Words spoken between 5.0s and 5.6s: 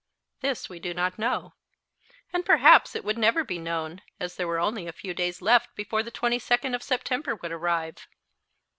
days